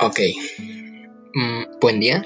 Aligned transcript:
Ok. 0.00 0.18
Mm, 1.34 1.78
buen 1.80 2.00
día. 2.00 2.24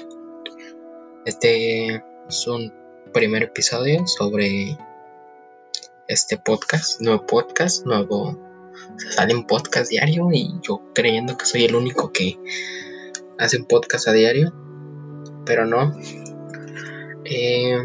Este 1.25 2.03
es 2.27 2.47
un 2.47 2.73
primer 3.13 3.43
episodio 3.43 4.07
sobre 4.07 4.75
este 6.07 6.37
podcast, 6.37 6.99
nuevo 6.99 7.27
podcast, 7.27 7.85
nuevo. 7.85 8.35
Se 8.97 9.11
sale 9.11 9.35
un 9.35 9.45
podcast 9.45 9.91
diario 9.91 10.29
y 10.33 10.51
yo 10.63 10.81
creyendo 10.95 11.37
que 11.37 11.45
soy 11.45 11.65
el 11.65 11.75
único 11.75 12.11
que 12.11 12.39
hace 13.37 13.57
un 13.57 13.65
podcast 13.65 14.07
a 14.07 14.13
diario, 14.13 14.51
pero 15.45 15.67
no. 15.67 15.95
Eh, 17.25 17.77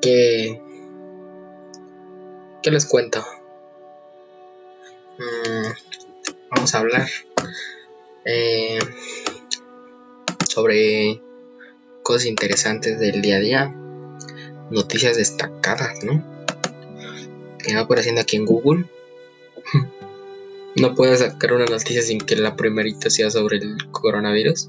¿qué, 0.00 0.62
¿Qué 2.62 2.70
les 2.70 2.86
cuento? 2.86 3.22
Vamos 6.58 6.74
a 6.74 6.78
hablar 6.78 7.08
eh, 8.24 8.80
sobre 10.48 11.22
cosas 12.02 12.26
interesantes 12.26 12.98
del 12.98 13.22
día 13.22 13.36
a 13.36 13.38
día, 13.38 13.74
noticias 14.68 15.16
destacadas, 15.16 16.02
¿no? 16.02 16.20
Que 17.60 17.76
va 17.76 17.82
apareciendo 17.82 18.20
aquí 18.20 18.36
en 18.38 18.44
Google. 18.44 18.86
no 20.76 20.96
puedo 20.96 21.16
sacar 21.16 21.52
una 21.52 21.66
noticia 21.66 22.02
sin 22.02 22.18
que 22.18 22.34
la 22.34 22.56
primerita 22.56 23.08
sea 23.08 23.30
sobre 23.30 23.58
el 23.58 23.76
coronavirus. 23.92 24.68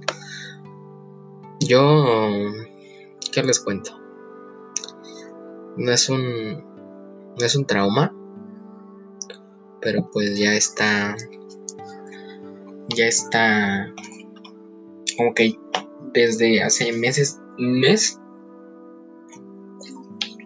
Yo, 1.61 2.52
¿qué 3.31 3.41
les 3.41 3.59
cuento? 3.61 3.99
No 5.75 5.91
es 5.91 6.08
un, 6.08 6.63
no 7.39 7.45
es 7.45 7.55
un 7.55 7.66
trauma, 7.66 8.13
pero 9.81 10.08
pues 10.11 10.38
ya 10.38 10.53
está 10.53 11.16
ya 12.95 13.05
está 13.05 13.93
como 15.17 15.33
desde 16.13 16.63
hace 16.63 16.91
meses 16.93 17.39
un 17.57 17.79
mes 17.79 18.19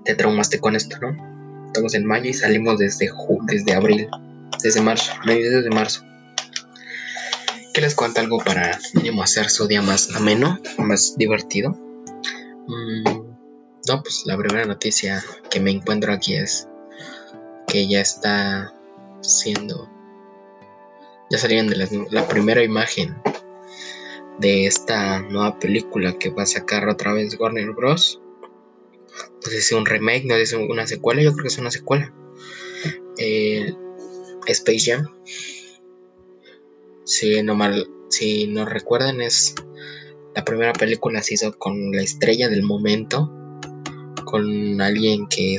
te 0.06 0.16
traumaste 0.16 0.60
con 0.60 0.76
esto 0.76 0.98
no 1.02 1.66
estamos 1.68 1.94
en 1.94 2.06
mayo 2.06 2.30
y 2.30 2.34
salimos 2.34 2.78
desde 2.78 3.10
desde 3.44 3.74
abril 3.74 4.08
desde 4.62 4.82
marzo 4.82 5.12
mediados 5.26 5.64
de 5.64 5.70
marzo. 5.72 6.04
¿Qué 7.74 7.82
les 7.82 7.96
cuento 7.96 8.22
algo 8.22 8.38
para 8.38 8.80
hacer 9.24 9.50
su 9.50 9.68
día 9.68 9.82
más 9.82 10.14
ameno 10.16 10.60
más 10.78 11.16
divertido 11.18 11.72
mm, 11.72 13.04
no 13.88 14.04
pues 14.04 14.24
la 14.26 14.38
primera 14.38 14.66
noticia 14.66 15.24
que 15.50 15.60
me 15.60 15.72
encuentro 15.72 16.14
aquí 16.14 16.36
es 16.36 16.68
que 17.68 17.88
ya 17.88 18.02
está 18.02 18.72
siendo 19.22 19.90
ya 21.34 21.40
salieron 21.40 21.68
de 21.68 21.90
la, 22.12 22.28
primera 22.28 22.64
imagen 22.64 23.16
de 24.38 24.68
esta 24.68 25.20
nueva 25.20 25.58
película 25.58 26.16
que 26.20 26.30
va 26.30 26.44
a 26.44 26.46
sacar 26.46 26.88
otra 26.88 27.12
vez 27.12 27.40
Warner 27.40 27.72
Bros. 27.72 28.22
No 29.44 29.50
sé 29.50 29.58
es 29.58 29.72
un 29.72 29.88
remake, 29.88 30.26
no 30.26 30.36
sé 30.36 30.46
si 30.46 30.56
es 30.56 30.70
una 30.70 30.86
secuela, 30.86 31.24
yo 31.24 31.32
creo 31.32 31.46
que 31.46 31.48
es 31.48 31.58
una 31.58 31.72
secuela. 31.72 32.14
Space 34.46 34.92
Jam. 34.92 35.08
Si 37.04 37.42
no 37.42 37.56
mal, 37.56 37.90
si 38.10 38.46
no 38.46 38.66
recuerdan, 38.66 39.20
es 39.20 39.56
la 40.36 40.46
primera 40.46 40.74
película 40.74 41.24
se 41.24 41.34
hizo 41.34 41.58
con 41.58 41.94
la 41.94 42.04
estrella 42.04 42.48
del 42.48 42.62
momento, 42.62 43.32
con 44.26 44.80
alguien 44.80 45.28
que 45.30 45.58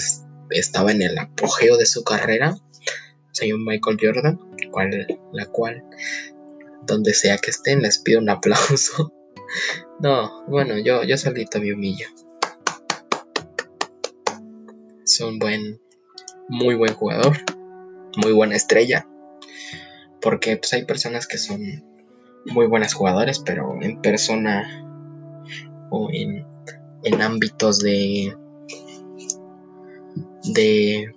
estaba 0.50 0.92
en 0.92 1.02
el 1.02 1.18
apogeo 1.18 1.76
de 1.76 1.86
su 1.86 2.04
carrera 2.04 2.56
señor 3.34 3.58
Michael 3.58 3.98
Jordan, 4.00 4.40
la 5.32 5.46
cual, 5.46 5.84
donde 6.86 7.12
sea 7.12 7.36
que 7.38 7.50
estén, 7.50 7.82
les 7.82 7.98
pido 7.98 8.20
un 8.20 8.30
aplauso. 8.30 9.12
No, 10.00 10.44
bueno, 10.48 10.76
yo, 10.78 11.04
yo 11.04 11.16
solito 11.16 11.60
me 11.60 11.72
humillo. 11.72 12.08
Es 15.04 15.20
un 15.20 15.38
buen, 15.38 15.80
muy 16.48 16.74
buen 16.74 16.92
jugador, 16.94 17.36
muy 18.16 18.32
buena 18.32 18.56
estrella. 18.56 19.06
Porque 20.20 20.56
pues, 20.56 20.72
hay 20.72 20.84
personas 20.84 21.28
que 21.28 21.38
son 21.38 21.60
muy 22.46 22.66
buenas 22.66 22.94
jugadores, 22.94 23.38
pero 23.38 23.80
en 23.80 24.02
persona 24.02 24.84
o 25.90 26.08
en, 26.10 26.44
en 27.04 27.22
ámbitos 27.22 27.78
de 27.78 28.34
de 30.52 31.14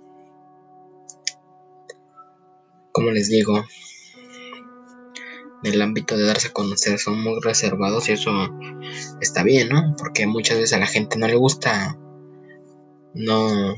como 2.98 3.12
les 3.12 3.28
digo, 3.28 3.64
en 5.62 5.72
el 5.72 5.80
ámbito 5.80 6.16
de 6.16 6.24
darse 6.24 6.48
a 6.48 6.52
conocer 6.52 6.98
son 6.98 7.22
muy 7.22 7.38
reservados 7.40 8.08
y 8.08 8.12
eso 8.12 8.32
está 9.20 9.44
bien, 9.44 9.68
¿no? 9.68 9.94
Porque 9.96 10.26
muchas 10.26 10.56
veces 10.56 10.72
a 10.72 10.80
la 10.80 10.88
gente 10.88 11.16
no 11.16 11.28
le 11.28 11.36
gusta, 11.36 11.96
no, 13.14 13.76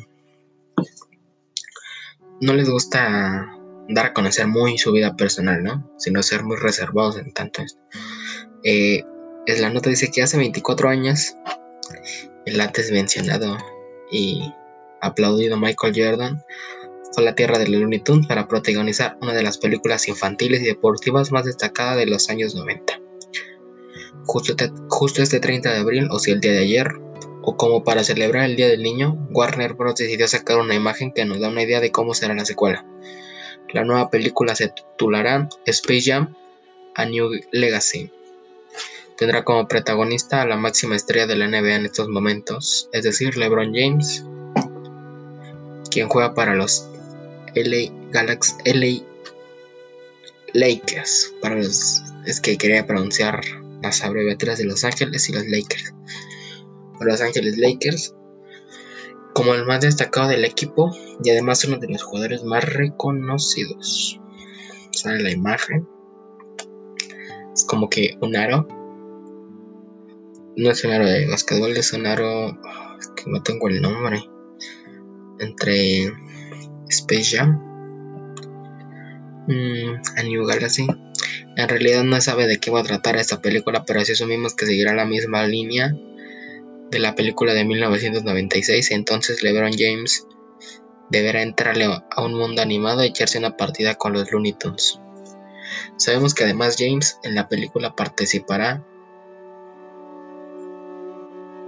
no 2.41 2.55
les 2.55 2.71
gusta 2.71 3.59
dar 3.91 4.07
a 4.07 4.15
conocer 4.15 4.47
muy 4.47 4.79
su 4.79 4.91
vida 4.91 5.15
personal, 5.17 5.63
¿no? 5.63 5.93
Sino 5.99 6.23
ser 6.23 6.43
muy 6.43 6.57
reservados 6.57 7.19
en 7.19 7.35
tanto 7.35 7.61
esto. 7.61 7.79
Eh, 8.65 9.05
es 9.45 9.61
la 9.61 9.69
nota 9.69 9.91
dice 9.91 10.11
que 10.11 10.23
hace 10.23 10.39
24 10.39 10.89
años 10.89 11.37
el 12.47 12.59
antes 12.59 12.91
mencionado 12.91 13.59
y 14.11 14.51
aplaudido 15.03 15.59
Michael 15.59 15.93
Jordan 15.95 16.43
fue 17.13 17.25
la 17.25 17.35
tierra 17.35 17.59
de 17.59 17.69
los 17.69 17.81
Looney 17.81 18.01
Tunes 18.01 18.27
para 18.27 18.49
protagonizar 18.49 19.19
una 19.21 19.35
de 19.35 19.43
las 19.43 19.59
películas 19.59 20.09
infantiles 20.09 20.63
y 20.63 20.67
deportivas 20.67 21.33
más 21.33 21.45
destacadas 21.45 21.97
de 21.97 22.07
los 22.07 22.31
años 22.31 22.55
90. 22.55 23.01
Justo, 24.27 24.55
justo 24.89 25.23
este 25.23 25.41
30 25.41 25.73
de 25.73 25.79
abril, 25.79 26.09
o 26.11 26.19
si 26.19 26.31
el 26.31 26.41
día 26.41 26.53
de 26.53 26.59
ayer, 26.59 26.89
o 27.43 27.57
como 27.57 27.85
para 27.85 28.05
celebrar 28.05 28.45
el 28.45 28.57
Día 28.57 28.69
del 28.69 28.83
Niño, 28.83 29.27
Warner 29.31 29.75
Bros. 29.75 29.97
decidió 29.97 30.29
sacar 30.29 30.59
una 30.59 30.75
imagen 30.75 31.13
que 31.13 31.25
nos 31.25 31.41
da 31.41 31.49
una 31.49 31.63
idea 31.63 31.81
de 31.81 31.91
cómo 31.91 32.15
será 32.15 32.35
la 32.35 32.45
secuela. 32.45 32.85
La 33.73 33.85
nueva 33.85 34.11
película 34.11 34.55
se 34.55 34.69
titulará 34.69 35.49
Space 35.65 36.11
Jam 36.11 36.35
A 36.95 37.07
New 37.07 37.31
Legacy. 37.53 38.11
Tendrá 39.17 39.45
como 39.45 39.69
protagonista 39.69 40.43
a 40.43 40.47
la 40.47 40.57
máxima 40.57 40.97
estrella 40.97 41.27
de 41.27 41.37
la 41.37 41.47
NBA 41.47 41.77
en 41.77 41.87
estos 41.87 42.09
momentos, 42.09 42.89
es 42.93 43.05
decir, 43.05 43.37
LeBron 43.37 43.73
James, 43.75 44.25
quien 45.91 46.09
juega 46.09 46.35
para 46.35 46.55
los 46.55 46.89
LA 47.55 47.93
Galaxy, 48.11 48.55
LA 48.65 49.05
Lakers. 50.55 51.35
Para 51.41 51.57
los, 51.57 52.03
es 52.27 52.41
que 52.41 52.57
quería 52.57 52.87
pronunciar 52.87 53.41
las 53.83 54.03
abreviaturas 54.03 54.59
de 54.59 54.65
Los 54.65 54.85
Ángeles 54.85 55.29
y 55.29 55.33
los 55.33 55.47
Lakers. 55.47 55.95
Los 57.01 57.21
Ángeles 57.23 57.57
Lakers, 57.57 58.15
como 59.35 59.55
el 59.55 59.65
más 59.65 59.81
destacado 59.81 60.29
del 60.29 60.45
equipo 60.45 60.91
y 61.25 61.31
además 61.31 61.65
uno 61.65 61.79
de 61.79 61.89
los 61.89 62.03
jugadores 62.03 62.45
más 62.45 62.65
reconocidos. 62.65 64.21
Sale 64.93 65.23
la 65.23 65.31
imagen. 65.31 65.89
Es 67.55 67.65
como 67.65 67.89
que 67.89 68.19
un 68.21 68.37
aro. 68.37 68.69
No 70.57 70.71
es 70.71 70.85
un 70.85 70.91
aro 70.91 71.07
de 71.07 71.27
basquetbol, 71.27 71.77
es 71.77 71.93
un 71.93 72.07
aro 72.07 72.59
que 73.17 73.31
no 73.31 73.43
tengo 73.43 73.69
el 73.69 73.81
nombre. 73.81 74.23
Entre 75.39 76.13
Space 76.91 77.37
Jam, 77.37 77.59
mm, 79.49 80.03
a 80.17 80.23
New 80.23 80.45
Galaxy. 80.45 80.87
En 81.57 81.69
realidad 81.69 82.05
no 82.05 82.21
sabe 82.21 82.47
de 82.47 82.59
qué 82.59 82.71
va 82.71 82.81
a 82.81 82.85
tratar 82.85 83.17
esta 83.17 83.41
película, 83.41 83.85
pero 83.85 84.01
así 84.01 84.13
asumimos 84.13 84.55
que 84.55 84.67
seguirá 84.67 84.95
la 84.95 85.07
misma 85.07 85.47
línea 85.47 85.95
de 86.91 86.99
la 86.99 87.15
película 87.15 87.55
de 87.55 87.65
1996. 87.65 88.91
Entonces 88.91 89.43
LeBron 89.43 89.73
James 89.77 90.27
deberá 91.11 91.43
entrarle 91.43 91.85
a 91.85 92.25
un 92.25 92.35
mundo 92.35 92.63
animado 92.63 93.03
y 93.05 93.09
echarse 93.09 93.39
una 93.39 93.57
partida 93.57 93.95
con 93.95 94.13
los 94.13 94.31
Looney 94.31 94.53
Tunes. 94.53 95.01
Sabemos 95.97 96.35
que 96.35 96.45
además 96.45 96.77
James 96.79 97.19
en 97.23 97.35
la 97.35 97.49
película 97.49 97.95
participará 97.95 98.85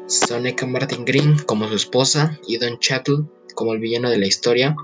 Sonica 0.07 0.67
Martin 0.67 1.05
Green 1.05 1.39
como 1.47 1.69
su 1.69 1.75
esposa 1.75 2.39
y 2.47 2.59
Don 2.59 2.79
Chattel 2.79 3.27
como 3.55 3.73
el 3.73 3.81
villano 3.81 4.11
de 4.11 4.19
la 4.19 4.27
historia, 4.27 4.77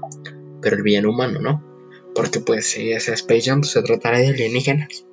pero 0.60 0.76
el 0.76 0.82
villano 0.82 1.10
humano, 1.10 1.40
¿no? 1.40 1.64
Porque 2.14 2.40
pues 2.40 2.66
si 2.66 2.92
es 2.92 3.08
Space 3.08 3.42
Jam 3.42 3.62
se 3.62 3.82
tratará 3.82 4.18
de 4.18 4.28
alienígenas 4.28 5.06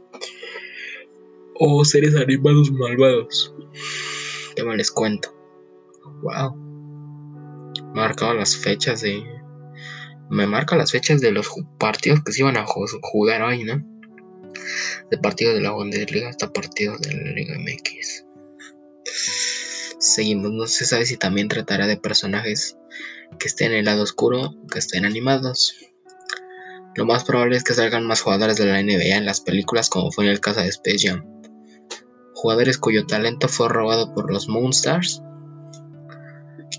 o 1.56 1.86
seres 1.86 2.16
animados 2.16 2.72
malvados. 2.72 3.54
¿Qué 4.56 4.64
más 4.64 4.78
les 4.78 4.92
cuento? 4.92 5.34
Wow. 6.22 6.56
Me 7.94 8.02
marcado 8.02 8.34
las 8.34 8.56
fechas 8.58 9.02
de. 9.02 9.24
Me 10.30 10.48
marca 10.48 10.76
las 10.76 10.92
fechas 10.92 11.22
de 11.22 11.32
los 11.32 11.48
partidos 11.78 12.24
que 12.24 12.32
se 12.32 12.42
iban 12.42 12.58
a 12.58 12.66
jugar 12.66 13.42
hoy, 13.44 13.64
¿no? 13.64 13.84
De 15.12 15.18
partidos 15.18 15.56
de 15.56 15.62
la 15.62 15.72
Bundesliga 15.72 16.30
hasta 16.30 16.52
partidos 16.52 17.02
de 17.02 17.14
la 17.14 17.32
Liga 17.32 17.58
MX. 17.60 18.26
Seguimos, 20.00 20.52
no 20.52 20.68
se 20.68 20.86
sabe 20.86 21.06
si 21.06 21.18
también 21.18 21.48
tratará 21.48 21.88
de 21.88 21.98
personajes 21.98 22.78
que 23.40 23.48
estén 23.48 23.72
en 23.72 23.80
el 23.80 23.86
lado 23.86 24.04
oscuro, 24.04 24.56
que 24.72 24.80
estén 24.80 25.06
animados. 25.06 25.76
Lo 26.96 27.06
más 27.06 27.26
probable 27.26 27.58
es 27.58 27.64
que 27.64 27.74
salgan 27.74 28.08
más 28.08 28.22
jugadores 28.22 28.58
de 28.58 28.66
la 28.66 28.82
NBA 28.82 29.18
en 29.18 29.26
las 29.26 29.42
películas 29.42 29.90
como 29.90 30.12
fue 30.12 30.26
en 30.26 30.32
el 30.32 30.40
caso 30.40 30.62
de 30.62 30.70
Space 30.70 31.08
Jam. 31.08 31.26
Jugadores 32.34 32.78
cuyo 32.78 33.06
talento 33.06 33.48
fue 33.48 33.68
robado 33.70 34.14
por 34.14 34.32
los 34.32 34.48
Moonstars, 34.48 35.22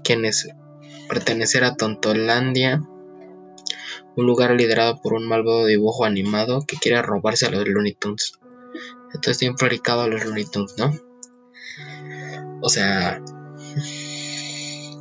quienes 0.05 0.49
pertenecer 1.09 1.65
a 1.65 1.77
Tontolandia, 1.77 2.83
un 4.17 4.27
lugar 4.27 4.53
liderado 4.53 5.01
por 5.03 5.15
un 5.15 5.29
malvado 5.29 5.67
dibujo 5.67 6.05
animado 6.05 6.65
que 6.67 6.77
quiere 6.77 7.03
robarse 7.03 7.47
a 7.47 7.51
los 7.51 7.69
Looney 7.69 7.95
Tunes. 7.95 8.33
Esto 9.13 9.31
está 9.31 9.45
implicado 9.45 10.03
a 10.03 10.09
los 10.09 10.25
Looney 10.25 10.47
Tunes, 10.47 10.75
¿no? 10.79 10.93
O 12.63 12.69
sea, 12.69 13.23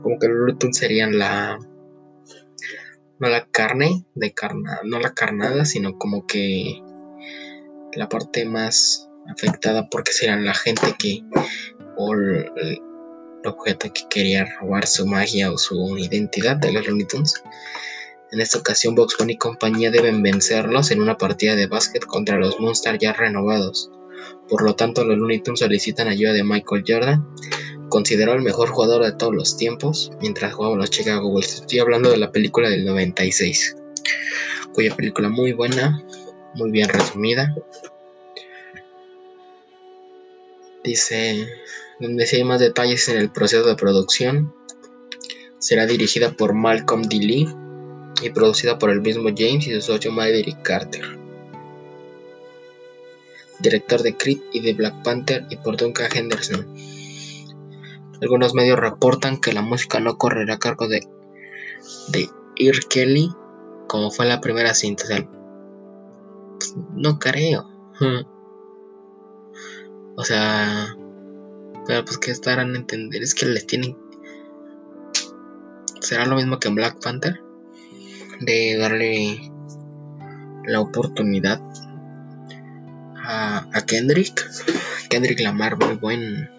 como 0.06 0.19
que 0.19 0.28
los 0.28 0.38
Looney 0.38 0.57
Tunes 0.60 0.78
serían 0.78 1.18
la 1.18 1.57
no 3.18 3.28
la 3.28 3.48
carne 3.48 4.06
de 4.13 4.34
carnada, 4.36 4.81
no 4.84 5.00
la 5.00 5.16
carnada, 5.16 5.66
sino 5.66 5.98
como 5.98 6.28
que 6.28 6.80
la 7.94 8.07
parte 8.07 8.46
más 8.46 9.10
afectada 9.28 9.90
porque 9.90 10.12
serían 10.12 10.46
la 10.46 10.54
gente 10.54 10.94
que 11.00 11.24
o 11.98 12.13
el, 12.13 12.52
objeto 13.46 13.92
que 13.92 14.04
quería 14.07 14.46
robar 14.60 14.86
su 14.86 15.07
magia 15.07 15.52
o 15.52 15.57
su 15.57 15.98
identidad 15.98 16.58
de 16.58 16.72
los 16.72 16.86
Looney 16.86 17.08
Tunes. 17.08 17.44
En 18.31 18.42
esta 18.42 18.60
ocasión, 18.60 18.94
Box 18.94 19.16
Bunny 19.18 19.34
y 19.34 19.38
compañía 19.38 19.90
deben 19.90 20.22
vencerlos 20.22 20.92
en 20.92 21.01
una 21.01 21.18
partida 21.18 21.56
de 21.56 21.66
básquet 21.66 22.06
contra 22.06 22.38
los 22.38 22.60
Monsters 22.60 23.00
ya 23.00 23.13
renovados. 23.13 23.90
Por 24.50 24.62
lo 24.62 24.75
tanto, 24.75 25.04
los 25.04 25.18
Looney 25.18 25.42
Tunes 25.42 25.62
solicitan 25.62 26.08
ayuda 26.08 26.34
de 26.34 26.44
Michael 26.44 26.84
Jordan, 26.88 27.28
considerado 27.90 28.38
el 28.38 28.44
mejor 28.44 28.70
jugador 28.70 29.04
de 29.04 29.14
todos 29.14 29.34
los 29.34 29.58
tiempos, 29.58 30.12
mientras 30.22 30.54
jugaban 30.54 30.78
los 30.78 30.90
Chicago 30.90 31.30
Bulls. 31.30 31.62
Estoy 31.62 31.80
hablando 31.80 32.10
de 32.10 32.18
la 32.18 32.32
película 32.32 32.70
del 32.70 32.86
96, 32.86 33.76
cuya 34.74 34.96
película 34.96 35.30
muy 35.30 35.54
buena, 35.54 36.04
muy 36.56 36.72
bien 36.72 36.90
resumida. 36.90 37.56
Dice, 40.84 41.48
donde 42.00 42.26
si 42.28 42.38
hay 42.38 42.44
más 42.44 42.60
detalles 42.60 43.08
en 43.10 43.18
el 43.18 43.32
proceso 43.32 43.66
de 43.66 43.76
producción, 43.76 44.54
será 45.58 45.86
dirigida 45.86 46.32
por 46.32 46.54
Malcolm 46.54 47.04
D. 47.04 47.18
Lee 47.18 47.48
y 48.22 48.30
producida 48.30 48.78
por 48.78 48.92
el 48.92 49.02
mismo 49.02 49.30
James 49.36 49.68
y 49.68 49.74
su 49.74 49.82
socio 49.82 50.12
Maverick 50.12 50.62
Carter. 50.62 51.18
Director 53.60 54.04
de 54.04 54.16
Creed 54.16 54.40
y 54.52 54.60
de 54.60 54.74
Black 54.74 55.02
Panther 55.04 55.46
y 55.50 55.56
por 55.58 55.78
Duncan 55.78 56.10
Henderson. 56.14 56.68
Algunos 58.22 58.54
medios 58.54 58.80
reportan 58.80 59.40
que 59.40 59.54
la 59.54 59.62
música 59.62 60.00
no 60.00 60.18
correrá 60.18 60.56
a 60.56 60.60
cargo 60.60 60.88
de, 60.88 61.08
de 62.10 62.30
Ir 62.56 62.80
Kelly, 62.90 63.32
como 63.88 64.12
fue 64.12 64.26
la 64.26 64.42
primera 64.42 64.74
cinta. 64.74 65.06
No 66.94 67.20
creo. 67.20 67.70
O 70.18 70.24
sea, 70.24 70.96
pero 71.86 72.06
pues 72.06 72.18
que 72.18 72.32
estarán 72.32 72.74
a 72.74 72.78
entender, 72.78 73.22
es 73.22 73.36
que 73.36 73.46
les 73.46 73.68
tienen... 73.68 73.98
Será 76.00 76.26
lo 76.26 76.36
mismo 76.36 76.60
que 76.60 76.68
en 76.68 76.76
Black 76.76 77.02
Panther, 77.02 77.42
de 78.40 78.78
darle 78.78 79.52
la 80.66 80.80
oportunidad 80.80 81.62
a, 83.24 83.68
a 83.74 83.86
Kendrick. 83.86 84.46
Kendrick 85.10 85.40
Lamar, 85.42 85.78
muy 85.78 85.96
buen 85.96 86.50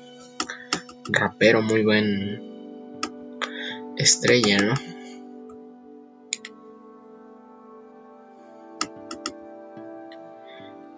rapero, 1.11 1.63
muy 1.63 1.85
buen 1.85 2.57
estrella, 3.97 4.59
¿no? 4.59 4.75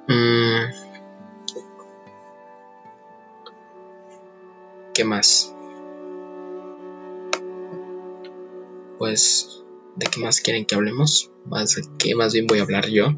Mm. 0.09 0.73
¿Qué 4.95 5.05
más? 5.05 5.55
Pues, 8.99 9.63
¿de 9.97 10.07
qué 10.07 10.21
más 10.21 10.41
quieren 10.41 10.65
que 10.65 10.75
hablemos? 10.75 11.31
Qué 11.99 12.15
más 12.15 12.33
bien 12.33 12.47
voy 12.47 12.59
a 12.59 12.63
hablar 12.63 12.89
yo. 12.89 13.11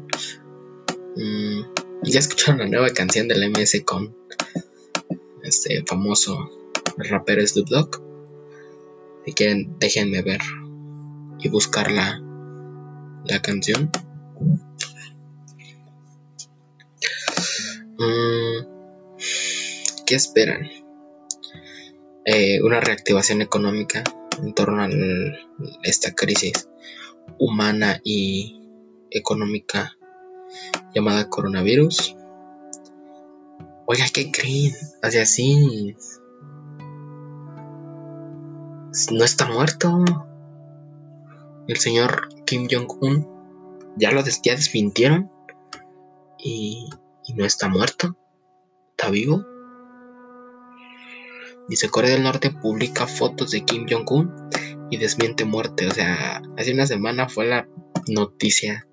Mm, 1.15 1.61
ya 2.03 2.19
escucharon 2.19 2.59
la 2.59 2.67
nueva 2.67 2.89
canción 2.91 3.27
del 3.27 3.49
MS 3.49 3.81
con 3.85 4.15
este 5.43 5.83
famoso 5.87 6.60
el 7.01 7.09
rapero 7.09 7.45
Snoop. 7.45 7.95
Si 9.25 9.33
quieren, 9.33 9.75
déjenme 9.79 10.21
ver 10.21 10.41
y 11.39 11.49
buscar 11.49 11.91
la, 11.91 12.21
la 13.25 13.41
canción. 13.41 13.91
Mm, 17.97 18.65
¿Qué 20.05 20.15
esperan? 20.15 20.69
Eh, 22.25 22.61
una 22.63 22.79
reactivación 22.79 23.41
económica 23.41 24.03
en 24.41 24.53
torno 24.53 24.83
a 24.83 24.89
esta 25.83 26.13
crisis 26.13 26.69
humana 27.39 27.99
y 28.03 28.61
económica 29.09 29.97
llamada 30.93 31.29
coronavirus. 31.29 32.15
Oiga, 33.85 34.05
¿qué 34.13 34.31
creen? 34.31 34.73
O 35.03 35.11
sea, 35.11 35.25
sí, 35.25 35.95
no 39.09 39.23
está 39.23 39.47
muerto. 39.47 40.03
El 41.67 41.77
señor 41.77 42.29
Kim 42.45 42.67
Jong-un 42.69 43.27
ya 43.97 44.11
lo 44.11 44.23
ya 44.43 44.55
desmintieron 44.55 45.31
y, 46.37 46.89
y 47.25 47.33
no 47.33 47.45
está 47.45 47.69
muerto. 47.69 48.17
Está 48.91 49.09
vivo. 49.09 49.45
Dice 51.67 51.89
Corea 51.89 52.11
del 52.11 52.23
Norte 52.23 52.51
publica 52.51 53.07
fotos 53.07 53.51
de 53.51 53.63
Kim 53.63 53.85
Jong-un 53.89 54.49
y 54.89 54.97
desmiente 54.97 55.45
muerte. 55.45 55.87
O 55.87 55.91
sea, 55.91 56.41
hace 56.57 56.73
una 56.73 56.85
semana 56.85 57.29
fue 57.29 57.45
la 57.45 57.67
noticia 58.07 58.87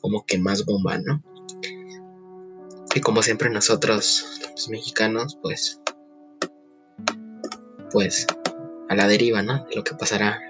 como 0.00 0.26
que 0.26 0.38
más 0.38 0.64
bomba, 0.64 0.98
¿no? 0.98 1.22
Y 2.94 3.00
como 3.00 3.22
siempre 3.22 3.50
nosotros, 3.50 4.40
los 4.52 4.68
mexicanos, 4.68 5.38
pues, 5.42 5.80
pues 7.90 8.26
la 8.96 9.08
deriva, 9.08 9.42
¿no? 9.42 9.64
De 9.64 9.76
lo 9.76 9.84
que 9.84 9.94
pasará. 9.94 10.40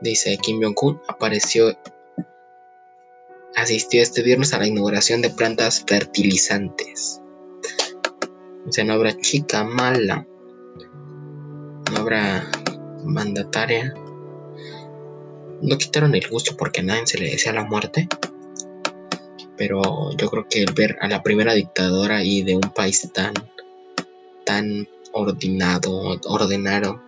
Dice 0.00 0.38
Kim 0.38 0.62
Jong-un 0.62 1.00
apareció, 1.08 1.76
asistió 3.54 4.02
este 4.02 4.22
viernes 4.22 4.54
a 4.54 4.58
la 4.58 4.66
inauguración 4.66 5.20
de 5.20 5.30
plantas 5.30 5.84
fertilizantes. 5.86 7.20
Sea, 8.70 8.84
no 8.84 8.92
habrá 8.92 9.16
chica 9.16 9.64
mala, 9.64 10.26
no 11.90 11.96
habrá 11.98 12.48
mandataria. 13.04 13.94
No 15.60 15.76
quitaron 15.76 16.14
el 16.14 16.28
gusto 16.28 16.56
porque 16.56 16.80
a 16.80 16.84
nadie 16.84 17.06
se 17.06 17.18
le 17.18 17.30
desea 17.30 17.52
la 17.52 17.64
muerte. 17.64 18.08
Pero 19.56 20.12
yo 20.16 20.30
creo 20.30 20.46
que 20.48 20.64
ver 20.74 20.96
a 21.00 21.08
la 21.08 21.22
primera 21.22 21.52
dictadora 21.52 22.22
y 22.22 22.42
de 22.42 22.54
un 22.54 22.72
país 22.74 23.10
tan, 23.12 23.34
tan 24.46 24.88
ordenado, 25.12 26.18
ordenado 26.24 27.02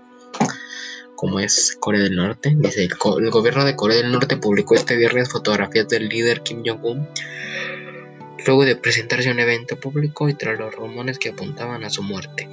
como 1.23 1.39
es 1.39 1.77
Corea 1.79 2.03
del 2.03 2.17
Norte. 2.17 2.53
Dice, 2.57 2.83
el, 2.83 3.31
gobierno 3.31 3.65
de 3.65 3.77
Corea 3.77 3.99
del 3.99 4.11
Norte 4.11 4.37
publicó 4.37 4.75
este 4.75 4.97
viernes 4.97 5.31
fotografías 5.31 5.87
del 5.89 6.09
líder 6.09 6.43
Kim 6.43 6.65
Jong-un 6.67 7.09
luego 8.45 8.65
de 8.65 8.75
presentarse 8.75 9.29
a 9.29 9.33
un 9.33 9.39
evento 9.39 9.79
público 9.79 10.29
y 10.29 10.35
tras 10.35 10.59
los 10.59 10.75
rumores 10.75 11.21
que 11.21 11.29
apuntaban 11.29 11.85
a 11.85 11.91
su 11.91 12.03
muerte. 12.03 12.49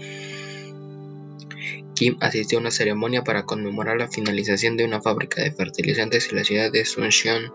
Kim 1.96 2.18
asistió 2.22 2.60
a 2.60 2.62
una 2.62 2.70
ceremonia 2.70 3.24
para 3.24 3.46
conmemorar 3.46 3.98
la 3.98 4.08
finalización 4.08 4.78
de 4.78 4.86
una 4.86 5.02
fábrica 5.02 5.42
de 5.42 5.52
fertilizantes 5.52 6.30
en 6.30 6.36
la 6.36 6.44
ciudad 6.44 6.72
de 6.72 6.86
Suncheon, 6.86 7.52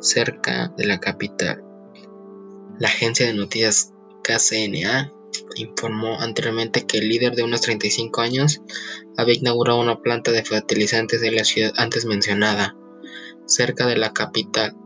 cerca 0.00 0.72
de 0.76 0.86
la 0.86 0.98
capital. 0.98 1.62
La 2.78 2.88
agencia 2.88 3.26
de 3.26 3.34
noticias 3.34 3.92
KCNA 4.24 5.12
informó 5.56 6.20
anteriormente 6.20 6.86
que 6.86 6.98
el 6.98 7.08
líder 7.08 7.34
de 7.34 7.42
unos 7.42 7.60
35 7.62 8.20
años 8.20 8.60
había 9.16 9.34
inaugurado 9.34 9.80
una 9.80 10.00
planta 10.00 10.32
de 10.32 10.44
fertilizantes 10.44 11.22
en 11.22 11.36
la 11.36 11.44
ciudad 11.44 11.72
antes 11.76 12.04
mencionada, 12.04 12.76
cerca 13.46 13.86
de 13.86 13.96
la 13.96 14.12
capital, 14.12 14.76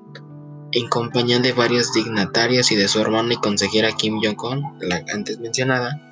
en 0.73 0.88
compañía 0.88 1.38
de 1.38 1.53
varios 1.53 1.93
dignatarios 1.93 2.71
y 2.73 2.76
de 2.76 2.88
su 2.88 3.00
hermana 3.00 3.35
y 3.35 3.37
consejera 3.37 3.93
Kim 3.93 4.21
Jong-un, 4.23 4.79
la 4.81 5.05
antes 5.12 5.38
mencionada, 5.38 6.11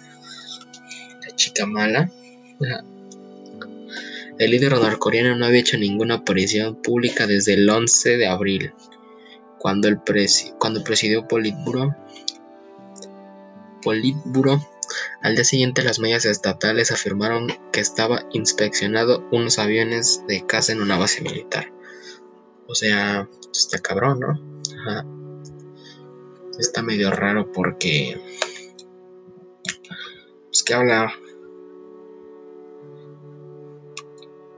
la 1.23 1.37
chica 1.37 1.67
mala. 1.67 2.11
El 4.38 4.50
líder 4.50 4.73
norcoreano 4.73 5.37
no 5.37 5.47
había 5.47 5.61
hecho 5.61 5.79
ninguna 5.79 6.17
aparición 6.17 6.76
pública 6.83 7.26
desde 7.26 7.55
el 7.55 7.69
11 7.69 8.17
de 8.17 8.26
abril, 8.26 8.73
cuando, 9.59 9.88
el 9.88 9.99
cuando 10.59 10.83
presidió 10.83 11.29
Politburo 11.29 11.95
Politburo. 13.85 14.67
Al 15.23 15.35
día 15.35 15.45
siguiente, 15.45 15.83
las 15.83 16.00
medias 16.00 16.25
estatales 16.25 16.91
afirmaron 16.91 17.49
que 17.73 17.81
estaba 17.81 18.26
inspeccionado 18.33 19.29
unos 19.31 19.59
aviones 19.59 20.23
de 20.26 20.45
caza 20.47 20.73
en 20.73 20.81
una 20.83 20.97
base 20.97 21.21
militar. 21.21 21.73
O 22.67 22.75
sea, 22.75 23.29
está 23.53 23.79
cabrón, 23.79 24.21
¿no? 24.21 24.41
Ajá. 24.81 25.07
Está 26.59 26.83
medio 26.83 27.11
raro 27.11 27.53
porque... 27.53 28.21
Pues 30.47 30.62
que 30.62 30.75
habla... 30.75 31.12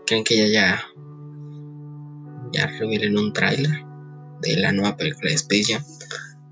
¿Creen 0.06 0.24
que 0.24 0.36
ya 0.36 0.46
ya... 0.46 0.82
Ya 2.52 2.66
revelen 2.78 3.18
un 3.18 3.32
tráiler 3.32 3.84
de 4.40 4.56
la 4.56 4.72
nueva 4.72 4.96
película 4.96 5.30
de 5.30 5.34
Space? 5.34 5.78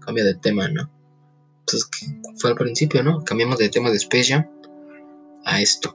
Cambio 0.00 0.25
de 0.25 0.35
tema, 0.35 0.69
¿no? 0.69 0.90
Pues, 1.66 1.88
fue 2.37 2.50
al 2.50 2.56
principio, 2.56 3.02
¿no? 3.02 3.25
Cambiamos 3.25 3.59
de 3.59 3.68
tema 3.68 3.90
de 3.90 3.97
Space 3.97 4.35
a 5.44 5.61
esto. 5.61 5.94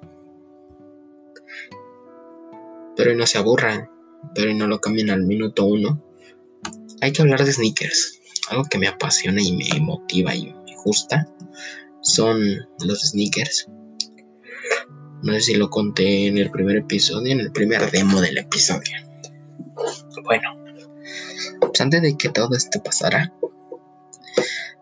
Pero 2.95 3.15
no 3.15 3.25
se 3.25 3.37
aburran, 3.37 3.89
pero 4.35 4.53
no 4.53 4.67
lo 4.67 4.79
cambien 4.79 5.09
al 5.09 5.23
minuto 5.23 5.65
uno. 5.65 6.03
Hay 7.01 7.13
que 7.13 7.21
hablar 7.21 7.43
de 7.45 7.53
sneakers. 7.53 8.19
Algo 8.49 8.65
que 8.65 8.77
me 8.77 8.87
apasiona 8.87 9.41
y 9.41 9.55
me 9.55 9.79
motiva 9.79 10.35
y 10.35 10.53
me 10.53 10.75
gusta 10.83 11.27
son 12.01 12.41
los 12.83 13.01
sneakers. 13.01 13.67
No 15.21 15.33
sé 15.33 15.41
si 15.41 15.55
lo 15.55 15.69
conté 15.69 16.27
en 16.27 16.37
el 16.37 16.49
primer 16.49 16.77
episodio, 16.77 17.31
en 17.31 17.41
el 17.41 17.51
primer 17.51 17.89
demo 17.91 18.21
del 18.21 18.37
episodio. 18.37 18.97
Bueno, 20.23 20.49
pues 21.59 21.81
antes 21.81 22.01
de 22.01 22.17
que 22.17 22.29
todo 22.29 22.55
esto 22.55 22.81
pasara, 22.81 23.33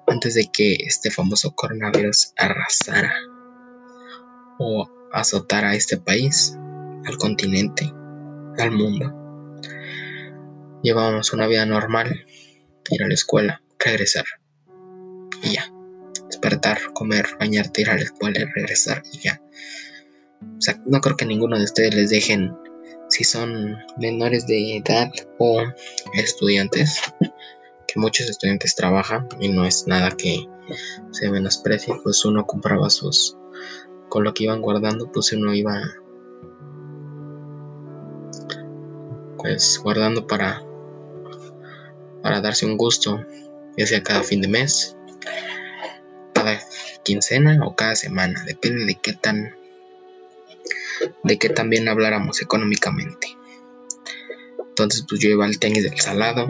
antes 0.07 0.33
de 0.33 0.47
que 0.51 0.75
este 0.75 1.11
famoso 1.11 1.53
coronavirus 1.53 2.33
arrasara 2.37 3.13
o 4.59 4.89
azotara 5.13 5.69
a 5.71 5.75
este 5.75 5.97
país, 5.97 6.57
al 7.05 7.17
continente, 7.17 7.91
al 8.57 8.71
mundo. 8.71 9.13
Llevábamos 10.81 11.33
una 11.33 11.47
vida 11.47 11.65
normal, 11.65 12.25
ir 12.89 13.03
a 13.03 13.07
la 13.07 13.13
escuela, 13.13 13.61
regresar 13.79 14.25
y 15.43 15.53
ya. 15.53 15.71
Despertar, 16.27 16.79
comer, 16.93 17.25
bañarte, 17.39 17.81
ir 17.81 17.89
a 17.89 17.95
la 17.95 18.03
escuela 18.03 18.39
y 18.39 18.45
regresar 18.45 19.03
y 19.11 19.19
ya. 19.19 19.41
O 20.41 20.61
sea, 20.61 20.81
no 20.85 21.01
creo 21.01 21.17
que 21.17 21.25
ninguno 21.25 21.57
de 21.57 21.65
ustedes 21.65 21.95
les 21.95 22.09
dejen 22.09 22.53
si 23.09 23.23
son 23.23 23.77
menores 23.97 24.45
de 24.47 24.77
edad 24.77 25.09
o 25.39 25.61
estudiantes, 26.13 27.01
que 27.88 28.00
muchos 28.00 28.29
estudiantes 28.29 28.75
trabajan 28.75 29.27
y 29.39 29.50
no 29.50 29.65
es 29.65 29.88
nada 29.88 30.12
que 30.12 30.46
se 31.12 31.29
menosprecie, 31.29 31.96
pues 32.03 32.24
uno 32.25 32.46
compraba 32.46 32.89
sus, 32.89 33.38
con 34.10 34.24
lo 34.24 34.34
que 34.34 34.44
iban 34.44 34.62
guardando, 34.62 35.12
pues 35.12 35.32
uno 35.32 35.53
iba 35.53 35.82
pues 39.38 39.79
guardando 39.82 40.27
para 40.27 40.63
para 42.22 42.41
darse 42.41 42.65
un 42.65 42.75
gusto, 42.75 43.24
ya 43.77 43.88
sea 43.88 44.03
cada 44.03 44.22
fin 44.24 44.41
de 44.41 44.50
mes, 44.50 44.98
cada 46.34 46.60
quincena 47.03 47.65
o 47.65 47.75
cada 47.75 47.96
semana, 47.96 48.44
depende 48.44 48.86
de 48.86 48.96
qué 48.96 49.13
tan 49.13 49.56
de 51.24 51.38
qué 51.38 51.50
tan 51.50 51.70
bien 51.70 51.88
habláramos 51.88 52.41
económicamente. 52.41 53.38
Entonces, 54.60 55.06
pues 55.08 55.22
yo 55.22 55.29
iba 55.29 55.46
al 55.46 55.58
tenis 55.58 55.84
del 55.84 56.00
Salado, 56.00 56.48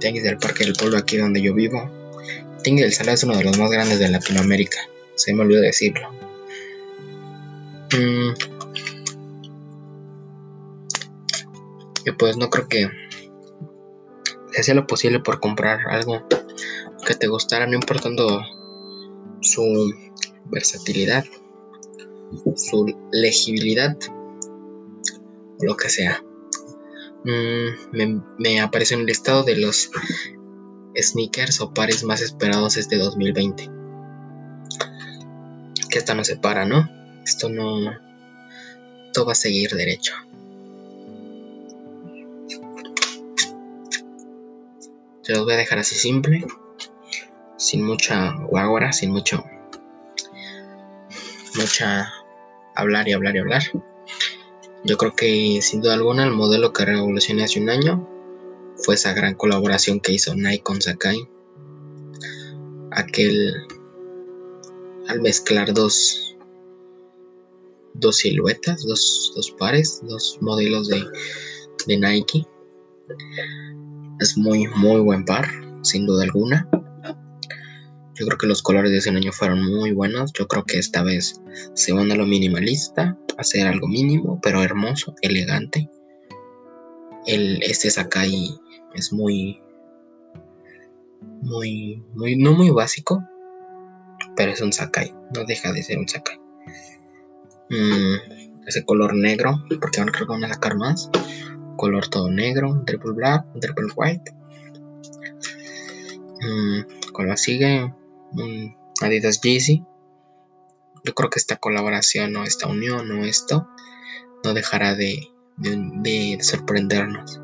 tenis 0.00 0.22
del 0.22 0.38
Parque 0.38 0.64
del 0.64 0.74
Pueblo 0.74 0.98
aquí 0.98 1.16
donde 1.16 1.42
yo 1.42 1.54
vivo. 1.54 1.90
tenis 2.62 2.82
del 2.82 2.92
Salado 2.92 3.14
es 3.14 3.24
uno 3.24 3.36
de 3.36 3.44
los 3.44 3.58
más 3.58 3.70
grandes 3.70 3.98
de 3.98 4.08
Latinoamérica, 4.08 4.78
se 5.14 5.32
me 5.34 5.42
olvidó 5.42 5.60
decirlo. 5.60 6.08
Mm. 7.92 8.34
Y 12.06 12.10
pues 12.12 12.36
no 12.36 12.48
creo 12.50 12.68
que 12.68 12.88
hacía 14.58 14.74
lo 14.74 14.86
posible 14.86 15.20
por 15.20 15.40
comprar 15.40 15.80
algo 15.88 16.26
que 17.06 17.14
te 17.14 17.26
gustara, 17.26 17.66
no 17.66 17.74
importando 17.74 18.42
su 19.40 19.94
versatilidad, 20.46 21.24
su 22.56 22.94
legibilidad, 23.12 23.96
lo 25.60 25.76
que 25.76 25.88
sea. 25.88 26.22
Mm, 27.24 27.96
me, 27.96 28.22
me, 28.38 28.60
apareció 28.60 28.94
en 28.94 29.00
el 29.00 29.06
listado 29.06 29.42
de 29.42 29.56
los 29.56 29.90
sneakers 30.96 31.60
o 31.60 31.74
pares 31.74 32.04
más 32.04 32.20
esperados 32.20 32.76
este 32.76 32.96
2020. 32.96 33.70
Que 35.90 35.98
esta 35.98 36.14
no 36.14 36.24
se 36.24 36.36
para, 36.36 36.64
¿no? 36.64 36.88
Esto 37.24 37.48
no. 37.48 37.90
Esto 39.06 39.26
va 39.26 39.32
a 39.32 39.34
seguir 39.34 39.70
derecho. 39.70 40.14
Te 45.24 45.34
los 45.34 45.44
voy 45.44 45.54
a 45.54 45.58
dejar 45.58 45.78
así 45.78 45.94
simple. 45.94 46.46
Sin 47.56 47.84
mucha 47.84 48.32
guagua, 48.48 48.92
sin 48.92 49.10
mucho. 49.10 49.44
Mucha 51.56 52.10
hablar 52.74 53.08
y 53.08 53.12
hablar 53.12 53.36
y 53.36 53.40
hablar. 53.40 53.62
Yo 54.84 54.96
creo 54.96 55.14
que 55.14 55.60
sin 55.62 55.80
duda 55.80 55.94
alguna 55.94 56.24
el 56.24 56.30
modelo 56.32 56.72
que 56.72 56.84
revolucioné 56.84 57.44
hace 57.44 57.60
un 57.60 57.70
año 57.70 58.08
fue 58.76 58.94
esa 58.94 59.12
gran 59.12 59.34
colaboración 59.34 60.00
que 60.00 60.12
hizo 60.12 60.34
Nike 60.34 60.62
con 60.62 60.80
Sakai. 60.80 61.28
Aquel 62.92 63.54
al 65.08 65.20
mezclar 65.20 65.72
dos 65.74 66.28
dos 67.94 68.16
siluetas, 68.16 68.86
dos, 68.86 69.32
dos 69.34 69.50
pares, 69.52 70.00
dos 70.04 70.38
modelos 70.40 70.88
de, 70.88 71.04
de 71.86 71.98
Nike. 71.98 72.46
Es 74.20 74.36
muy, 74.36 74.66
muy 74.76 75.00
buen 75.00 75.24
par, 75.24 75.48
sin 75.82 76.06
duda 76.06 76.24
alguna. 76.24 76.68
Yo 78.18 78.26
creo 78.26 78.38
que 78.38 78.46
los 78.48 78.62
colores 78.62 78.90
de 78.90 78.98
ese 78.98 79.10
año 79.10 79.30
fueron 79.32 79.64
muy 79.64 79.92
buenos. 79.92 80.32
Yo 80.32 80.48
creo 80.48 80.64
que 80.64 80.78
esta 80.78 81.04
vez 81.04 81.40
se 81.74 81.92
van 81.92 82.10
a 82.10 82.16
lo 82.16 82.26
minimalista, 82.26 83.16
hacer 83.36 83.66
algo 83.68 83.86
mínimo, 83.86 84.40
pero 84.42 84.62
hermoso, 84.62 85.14
elegante. 85.22 85.88
El, 87.26 87.62
este 87.62 87.90
Sakai 87.90 88.58
es 88.94 89.12
muy, 89.12 89.60
muy, 91.42 92.02
muy, 92.14 92.36
no 92.36 92.54
muy 92.54 92.70
básico, 92.70 93.22
pero 94.34 94.50
es 94.50 94.60
un 94.62 94.72
Sakai, 94.72 95.14
no 95.34 95.44
deja 95.44 95.72
de 95.72 95.84
ser 95.84 95.98
un 95.98 96.08
Sakai. 96.08 96.40
Mm, 97.70 98.66
ese 98.66 98.84
color 98.84 99.14
negro, 99.14 99.62
porque 99.80 100.00
ahora 100.00 100.10
creo 100.10 100.26
que 100.26 100.32
van 100.32 100.44
a 100.44 100.54
sacar 100.54 100.76
más. 100.76 101.08
Color 101.76 102.08
todo 102.08 102.30
negro, 102.32 102.82
triple 102.84 103.12
black, 103.12 103.46
triple 103.60 103.86
white. 103.94 104.32
Mm, 106.40 107.12
con 107.12 107.36
sigue 107.36 107.92
Adidas 109.00 109.40
Yeezy. 109.40 109.84
Yo 111.04 111.14
creo 111.14 111.30
que 111.30 111.38
esta 111.38 111.56
colaboración 111.56 112.36
o 112.36 112.44
esta 112.44 112.66
unión 112.66 113.10
o 113.10 113.24
esto 113.24 113.68
no 114.44 114.54
dejará 114.54 114.94
de, 114.94 115.28
de, 115.56 116.38
sorprendernos. 116.40 117.40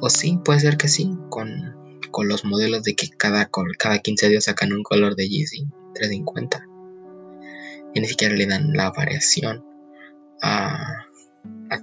O 0.00 0.08
sí, 0.08 0.38
puede 0.44 0.60
ser 0.60 0.76
que 0.76 0.88
sí, 0.88 1.10
con, 1.30 1.76
con 2.10 2.28
los 2.28 2.44
modelos 2.44 2.82
de 2.84 2.94
que 2.94 3.08
cada, 3.08 3.50
cada 3.78 3.98
15 3.98 4.28
días 4.28 4.44
sacan 4.44 4.72
un 4.72 4.82
color 4.82 5.16
de 5.16 5.28
Yeezy 5.28 5.66
350 5.94 6.66
y 7.94 8.00
ni 8.00 8.06
siquiera 8.06 8.34
le 8.34 8.46
dan 8.46 8.72
la 8.72 8.90
variación 8.90 9.64
a, 10.42 11.06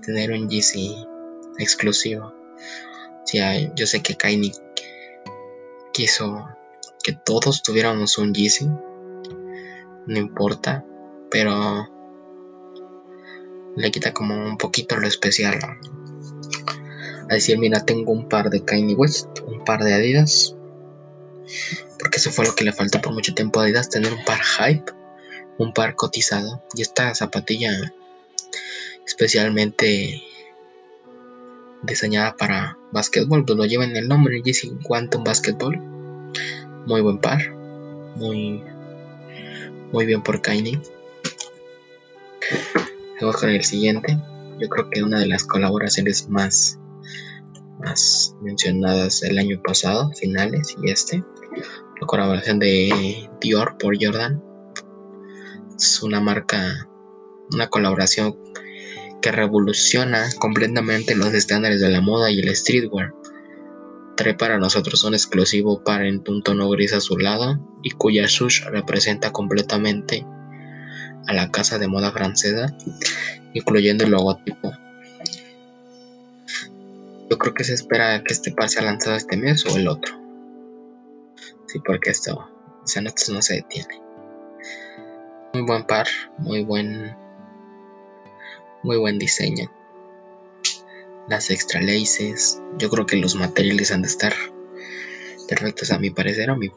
tener 0.02 0.32
un 0.32 0.48
GC 0.48 1.06
exclusivo. 1.60 2.26
O 2.26 3.74
yo 3.76 3.88
sé 3.88 4.02
que 4.02 4.16
Kaini 4.16 4.52
quiso 5.94 6.48
que 7.08 7.14
todos 7.14 7.64
tuviéramos 7.64 8.18
un 8.18 8.34
GC, 8.34 8.66
no 10.08 10.20
importa, 10.20 10.84
pero 11.32 11.88
le 13.78 13.92
quita 13.92 14.14
como 14.14 14.36
un 14.36 14.58
poquito 14.58 14.98
lo 14.98 15.08
especial. 15.08 15.58
A 17.30 17.34
decir, 17.34 17.58
mira, 17.60 17.86
tengo 17.86 18.12
un 18.12 18.28
par 18.28 18.50
de 18.50 18.66
Kanye 18.66 18.94
West, 18.94 19.40
un 19.48 19.64
par 19.64 19.86
de 19.86 19.94
Adidas, 19.94 20.54
porque 21.98 22.18
eso 22.18 22.30
fue 22.30 22.46
lo 22.46 22.56
que 22.56 22.66
le 22.66 22.74
faltó 22.74 23.00
por 23.00 23.14
mucho 23.14 23.34
tiempo 23.34 23.62
a 23.62 23.64
Adidas, 23.64 23.90
tener 23.90 24.12
un 24.12 24.26
par 24.26 24.42
hype 24.42 24.92
un 25.58 25.74
par 25.74 25.96
cotizado 25.96 26.62
y 26.76 26.82
esta 26.82 27.16
zapatilla 27.16 27.72
especialmente 29.06 30.22
diseñada 31.84 32.36
para 32.36 32.78
básquetbol, 32.92 33.46
pues 33.46 33.58
lo 33.58 33.64
lleva 33.66 33.86
en 33.86 33.96
el 33.96 34.10
nombre 34.10 34.42
GC 34.42 34.84
Quantum 34.84 35.24
Basketball. 35.24 35.97
Muy 36.88 37.01
buen 37.01 37.17
par, 37.17 37.41
muy 38.15 38.63
muy 39.91 40.06
bien 40.06 40.24
por 40.24 40.41
Kaini. 40.41 40.79
Vamos 43.20 43.36
con 43.36 43.50
el 43.50 43.62
siguiente. 43.62 44.17
Yo 44.58 44.70
creo 44.70 44.89
que 44.89 45.03
una 45.03 45.20
de 45.20 45.27
las 45.27 45.44
colaboraciones 45.44 46.29
más 46.29 46.79
más 47.79 48.34
mencionadas 48.41 49.22
el 49.24 49.38
año 49.38 49.62
pasado, 49.62 50.10
finales 50.13 50.77
y 50.82 50.89
este, 50.89 51.25
la 52.00 52.08
colaboración 52.08 52.58
de 52.58 53.29
Dior 53.41 53.77
por 53.77 54.01
Jordan 54.01 54.41
es 55.75 56.01
una 56.01 56.22
marca, 56.22 56.88
una 57.51 57.67
colaboración 57.67 58.38
que 59.22 59.34
revoluciona 59.34 60.29
completamente 60.39 61.15
los 61.15 61.34
estándares 61.34 61.82
de 61.82 61.89
la 61.89 62.00
moda 62.00 62.32
y 62.32 62.39
el 62.39 62.56
streetwear. 62.56 63.13
Trae 64.18 64.34
para 64.34 64.58
nosotros 64.58 65.06
un 65.06 65.14
exclusivo 65.14 65.84
par 65.84 66.04
en 66.04 66.22
un 66.28 66.44
tono 66.44 66.70
gris 66.70 66.92
azulado 66.92 67.58
y 67.84 67.92
cuya 67.92 68.28
sush 68.28 68.66
representa 68.66 69.32
completamente 69.32 70.26
a 71.28 71.34
la 71.34 71.52
casa 71.52 71.78
de 71.78 71.88
moda 71.88 72.12
francesa, 72.12 72.76
incluyendo 73.54 74.04
el 74.04 74.12
logotipo. 74.12 74.74
Yo 77.30 77.38
creo 77.38 77.54
que 77.54 77.64
se 77.64 77.74
espera 77.74 78.24
que 78.24 78.34
este 78.34 78.52
par 78.52 78.70
sea 78.70 78.84
lanzado 78.84 79.16
este 79.16 79.38
mes 79.38 79.66
o 79.66 79.78
el 79.78 79.88
otro. 79.88 80.16
Sí, 81.68 81.80
porque 81.86 82.10
esto, 82.10 82.36
o 82.38 83.02
no 83.32 83.42
se 83.42 83.54
detiene. 83.54 84.02
Muy 85.54 85.64
buen 85.64 85.86
par, 85.86 86.08
muy 86.38 86.64
buen, 86.64 87.16
muy 88.84 88.98
buen 88.98 89.20
diseño 89.20 89.70
las 91.27 91.50
extra 91.50 91.81
laces. 91.81 92.62
Yo 92.77 92.89
creo 92.89 93.05
que 93.05 93.17
los 93.17 93.36
materiales 93.36 93.91
han 93.91 94.01
de 94.01 94.07
estar 94.07 94.34
perfectos 95.48 95.91
a 95.91 96.00
mi 96.00 96.10
parecer, 96.10 96.50
a 96.50 96.55
mi 96.55 96.69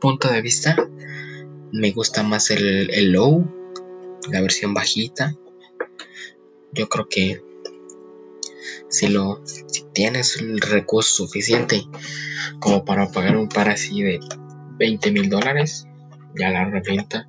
punto 0.00 0.28
de 0.30 0.42
vista. 0.42 0.76
Me 1.72 1.90
gusta 1.92 2.22
más 2.22 2.50
el, 2.50 2.90
el 2.90 3.12
low, 3.12 3.44
la 4.30 4.40
versión 4.40 4.74
bajita. 4.74 5.34
Yo 6.72 6.88
creo 6.88 7.08
que 7.08 7.42
si 8.88 9.08
lo 9.08 9.40
si 9.44 9.84
tienes 9.92 10.36
el 10.36 10.60
recurso 10.60 11.26
suficiente 11.26 11.82
como 12.60 12.84
para 12.84 13.10
pagar 13.10 13.36
un 13.36 13.48
par 13.48 13.68
así 13.68 14.02
de 14.02 14.20
20 14.78 15.10
mil 15.12 15.28
dólares, 15.28 15.86
ya 16.38 16.50
la 16.50 16.64
reventa. 16.64 17.28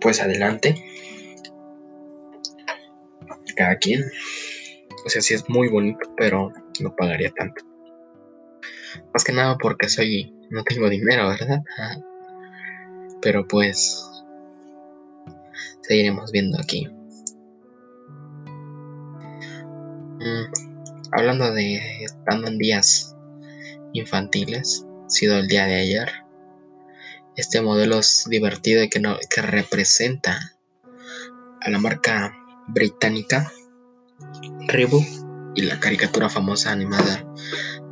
Pues 0.00 0.20
adelante 0.20 0.84
cada 3.58 3.76
quien. 3.76 4.04
O 5.04 5.08
sea, 5.08 5.20
sí 5.20 5.34
es 5.34 5.48
muy 5.48 5.68
bonito, 5.68 5.98
pero 6.16 6.52
no 6.80 6.96
pagaría 6.96 7.30
tanto. 7.30 7.64
Más 9.12 9.24
que 9.24 9.32
nada 9.32 9.58
porque 9.58 9.88
soy. 9.88 10.32
no 10.50 10.62
tengo 10.62 10.88
dinero, 10.88 11.28
¿verdad? 11.28 11.62
Pero 13.20 13.46
pues. 13.46 14.04
Seguiremos 15.82 16.30
viendo 16.32 16.58
aquí. 16.60 16.86
Mm, 20.20 20.44
hablando 21.12 21.52
de 21.52 22.04
estando 22.04 22.48
en 22.48 22.58
días 22.58 23.16
infantiles, 23.94 24.86
sido 25.06 25.38
el 25.38 25.48
día 25.48 25.64
de 25.64 25.76
ayer. 25.76 26.12
Este 27.36 27.62
modelo 27.62 28.00
es 28.00 28.26
divertido 28.28 28.82
y 28.82 28.90
que, 28.90 29.00
no, 29.00 29.16
que 29.30 29.40
representa 29.40 30.58
a 31.60 31.70
la 31.70 31.78
marca 31.78 32.37
británica 32.68 33.52
Reebok 34.68 35.04
y 35.54 35.62
la 35.62 35.80
caricatura 35.80 36.28
famosa 36.28 36.70
animada 36.70 37.24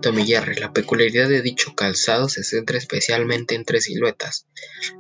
Tommy 0.03 0.25
Jerry. 0.25 0.57
La 0.57 0.73
peculiaridad 0.73 1.29
de 1.29 1.43
dicho 1.43 1.75
calzado 1.75 2.29
se 2.29 2.45
centra 2.45 2.79
especialmente 2.79 3.55
en 3.55 3.65
tres 3.65 3.85
siluetas: 3.85 4.47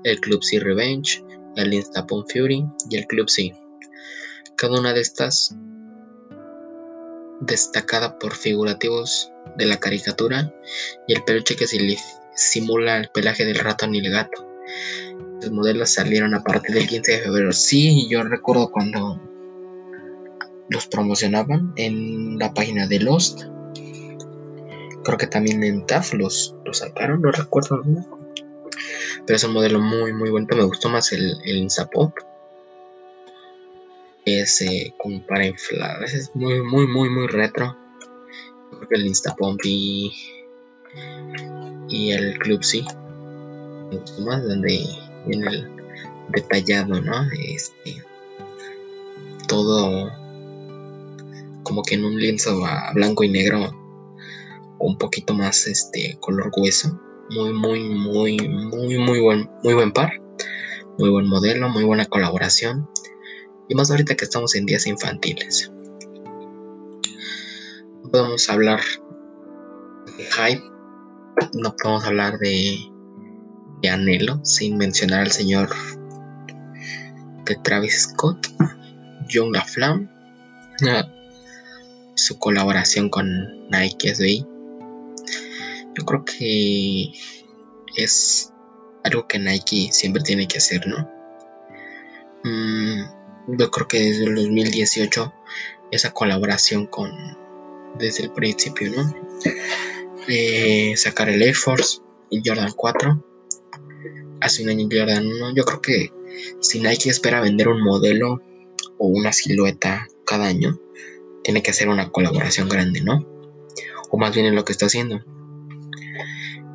el 0.04 0.20
Club 0.20 0.42
C 0.42 0.58
Revenge, 0.58 1.22
el 1.56 1.74
Instapon 1.74 2.24
Fury 2.28 2.64
y 2.90 2.96
el 2.96 3.06
Club 3.06 3.28
C. 3.28 3.54
Cada 4.56 4.80
una 4.80 4.92
de 4.92 5.00
estas 5.00 5.54
destacada 7.40 8.18
por 8.18 8.34
figurativos 8.34 9.30
de 9.56 9.66
la 9.66 9.78
caricatura 9.78 10.52
y 11.06 11.12
el 11.12 11.22
peluche 11.24 11.54
que 11.56 11.66
simula 12.34 12.96
el 12.96 13.10
pelaje 13.10 13.44
del 13.44 13.58
ratón 13.58 13.94
y 13.94 13.98
el 13.98 14.10
gato. 14.10 14.46
Los 15.42 15.52
modelos 15.52 15.90
salieron 15.90 16.34
a 16.34 16.42
partir 16.42 16.74
del 16.74 16.86
15 16.86 17.12
de 17.12 17.18
febrero. 17.20 17.52
Sí, 17.52 18.08
yo 18.08 18.22
recuerdo 18.22 18.70
cuando 18.70 19.20
los 20.68 20.86
promocionaban 20.86 21.72
en 21.76 22.38
la 22.38 22.52
página 22.52 22.86
de 22.86 23.00
Lost. 23.00 23.42
Creo 25.04 25.18
que 25.18 25.26
también 25.26 25.62
en 25.62 25.86
TAF 25.86 26.14
los, 26.14 26.56
sacaron, 26.72 27.22
no 27.22 27.30
recuerdo. 27.30 27.82
Pero 29.24 29.36
es 29.36 29.44
un 29.44 29.52
modelo 29.52 29.80
muy, 29.80 30.12
muy 30.12 30.30
bonito. 30.30 30.56
Me 30.56 30.64
gustó 30.64 30.88
más 30.88 31.12
el, 31.12 31.36
el 31.44 31.58
Instapop. 31.58 32.12
Es 34.24 34.64
como 34.98 35.24
para 35.26 35.46
inflar. 35.46 36.02
Es 36.02 36.30
muy, 36.34 36.60
muy, 36.62 36.86
muy, 36.88 37.08
muy 37.08 37.28
retro. 37.28 37.76
Creo 38.70 38.88
que 38.88 38.94
el 38.96 39.06
Instapop 39.06 39.60
y, 39.64 40.12
y 41.88 42.10
el 42.10 42.38
Club 42.40 42.64
sí. 42.64 42.84
Más 44.24 44.42
donde 44.42 44.84
viene 45.26 45.46
el 45.46 45.70
detallado, 46.30 47.00
¿no? 47.00 47.28
Este. 47.32 48.02
Todo 49.46 50.10
como 51.66 51.82
que 51.82 51.96
en 51.96 52.04
un 52.04 52.16
lienzo 52.16 52.64
a 52.64 52.92
blanco 52.94 53.24
y 53.24 53.28
negro 53.28 53.58
un 54.78 54.96
poquito 54.98 55.34
más 55.34 55.66
este 55.66 56.16
color 56.20 56.52
hueso 56.56 56.96
muy 57.30 57.52
muy 57.52 57.80
muy 57.88 58.48
muy 58.48 58.98
muy 58.98 59.20
buen 59.20 59.50
muy 59.64 59.74
buen 59.74 59.92
par. 59.92 60.12
Muy 60.98 61.10
buen 61.10 61.26
modelo 61.26 61.68
muy 61.68 61.82
buena 61.82 62.06
colaboración. 62.06 62.88
Y 63.68 63.74
más 63.74 63.90
ahorita 63.90 64.14
que 64.14 64.24
estamos 64.24 64.54
en 64.54 64.64
días 64.64 64.86
infantiles. 64.86 65.72
No 68.04 68.10
podemos 68.12 68.48
hablar 68.48 68.80
de 70.16 70.24
hype. 70.24 70.62
No 71.52 71.74
podemos 71.74 72.04
hablar 72.04 72.38
de, 72.38 72.78
de 73.82 73.88
anhelo 73.88 74.38
sin 74.44 74.78
mencionar 74.78 75.22
al 75.22 75.32
señor 75.32 75.70
de 77.44 77.56
Travis 77.64 78.02
Scott 78.02 78.46
John 79.32 79.52
LaFlamme 79.52 80.08
su 82.16 82.38
colaboración 82.38 83.08
con 83.08 83.68
Nike 83.70 84.14
SBI. 84.14 84.46
Yo 85.96 86.04
creo 86.04 86.24
que 86.24 87.12
es 87.96 88.52
algo 89.04 89.28
que 89.28 89.38
Nike 89.38 89.90
siempre 89.92 90.22
tiene 90.22 90.48
que 90.48 90.58
hacer, 90.58 90.86
¿no? 90.86 91.08
Mm, 92.42 93.56
yo 93.58 93.70
creo 93.70 93.86
que 93.86 94.00
desde 94.00 94.24
el 94.24 94.34
2018 94.34 95.32
esa 95.92 96.12
colaboración 96.12 96.86
con 96.86 97.10
desde 97.98 98.24
el 98.24 98.32
principio, 98.32 98.90
¿no? 98.90 99.14
sacar 100.96 101.28
el 101.28 101.40
Air 101.40 101.54
Force, 101.54 102.00
el 102.32 102.42
Jordan 102.44 102.72
4, 102.74 103.24
hace 104.40 104.62
un 104.64 104.70
año 104.70 104.88
Jordan 104.90 105.26
1. 105.26 105.54
Yo 105.54 105.64
creo 105.64 105.80
que 105.80 106.12
si 106.60 106.80
Nike 106.80 107.10
espera 107.10 107.40
vender 107.40 107.68
un 107.68 107.80
modelo 107.82 108.42
o 108.98 109.06
una 109.06 109.32
silueta 109.32 110.08
cada 110.24 110.46
año, 110.46 110.80
tiene 111.46 111.62
que 111.62 111.70
hacer 111.70 111.88
una 111.88 112.10
colaboración 112.10 112.68
grande, 112.68 113.00
¿no? 113.02 113.24
O 114.10 114.18
más 114.18 114.34
bien 114.34 114.46
es 114.46 114.52
lo 114.52 114.64
que 114.64 114.72
está 114.72 114.86
haciendo. 114.86 115.20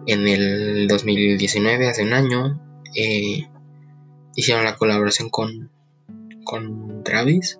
En 0.07 0.25
el 0.29 0.87
2019, 0.87 1.89
hace 1.89 2.03
un 2.03 2.13
año, 2.13 2.57
eh, 2.95 3.49
hicieron 4.33 4.63
la 4.63 4.77
colaboración 4.77 5.29
con, 5.29 5.69
con 6.45 7.03
Travis 7.03 7.59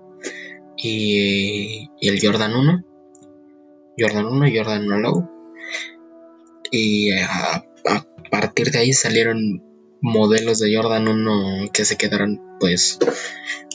y, 0.78 1.90
el 2.00 2.18
Jordan 2.22 2.56
1. 2.56 2.86
Jordan 4.00 4.28
1 4.28 4.48
y 4.48 4.58
Jordan 4.58 4.86
1 4.86 5.00
Low. 5.00 5.30
Y 6.72 7.12
a, 7.12 7.56
a, 7.90 8.08
partir 8.30 8.72
de 8.72 8.80
ahí 8.80 8.94
salieron 8.94 9.62
modelos 10.00 10.60
de 10.60 10.74
Jordan 10.74 11.10
1 11.10 11.72
que 11.74 11.84
se 11.84 11.98
quedaron 11.98 12.42
pues 12.62 13.00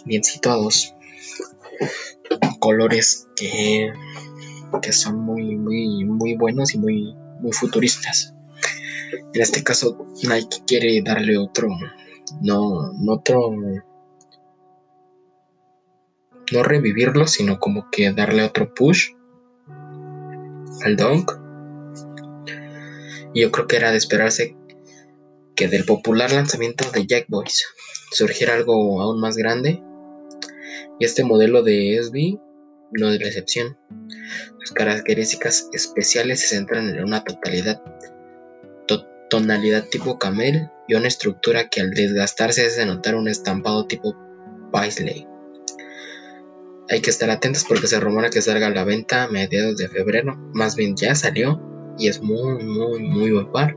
bien 0.06 0.24
situados 0.24 0.94
colores 2.60 3.28
que, 3.36 3.92
que 4.82 4.92
son 4.92 5.20
muy, 5.20 5.56
muy, 5.56 6.04
muy 6.04 6.36
buenos 6.36 6.74
y 6.74 6.78
muy, 6.78 7.14
muy 7.40 7.52
futuristas. 7.52 8.34
En 9.32 9.40
este 9.40 9.62
caso, 9.62 10.06
Nike 10.22 10.62
quiere 10.66 11.00
darle 11.02 11.38
otro, 11.38 11.68
no, 12.40 12.90
otro, 13.08 13.52
no 16.52 16.62
revivirlo, 16.62 17.26
sino 17.26 17.58
como 17.58 17.90
que 17.90 18.12
darle 18.12 18.42
otro 18.42 18.74
push 18.74 19.10
al 20.84 20.96
Dunk. 20.96 21.32
Y 23.34 23.42
yo 23.42 23.52
creo 23.52 23.66
que 23.66 23.76
era 23.76 23.90
de 23.90 23.98
esperarse 23.98 24.56
que 25.54 25.68
del 25.68 25.84
popular 25.84 26.32
lanzamiento 26.32 26.90
de 26.90 27.06
Jack 27.06 27.26
Boys 27.28 27.66
surgiera 28.12 28.54
algo 28.54 29.00
aún 29.00 29.20
más 29.20 29.36
grande. 29.36 29.82
Y 30.98 31.04
este 31.04 31.24
modelo 31.24 31.62
de 31.62 31.98
SB 32.02 32.38
no 32.92 33.10
es 33.10 33.20
la 33.20 33.26
excepción. 33.26 33.76
Sus 34.58 34.72
características 34.72 35.68
especiales 35.72 36.40
se 36.40 36.48
centran 36.48 36.88
en 36.88 37.04
una 37.04 37.24
totalidad, 37.24 37.82
tonalidad 39.28 39.84
tipo 39.88 40.18
camel 40.18 40.70
y 40.88 40.94
una 40.94 41.08
estructura 41.08 41.68
que 41.68 41.80
al 41.80 41.90
desgastarse 41.90 42.66
hace 42.66 42.86
notar 42.86 43.14
un 43.14 43.28
estampado 43.28 43.86
tipo 43.86 44.14
paisley. 44.72 45.26
Hay 46.88 47.00
que 47.00 47.10
estar 47.10 47.30
atentos 47.30 47.64
porque 47.68 47.88
se 47.88 47.98
rumora 47.98 48.30
que 48.30 48.40
salga 48.40 48.68
a 48.68 48.70
la 48.70 48.84
venta 48.84 49.24
a 49.24 49.28
mediados 49.28 49.76
de 49.76 49.88
febrero. 49.88 50.36
Más 50.52 50.76
bien 50.76 50.94
ya 50.96 51.14
salió 51.14 51.60
y 51.98 52.08
es 52.08 52.22
muy, 52.22 52.62
muy, 52.62 53.00
muy 53.00 53.32
buen. 53.32 53.76